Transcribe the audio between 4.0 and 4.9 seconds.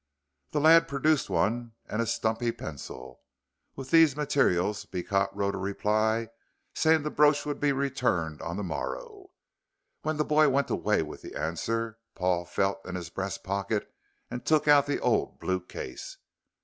materials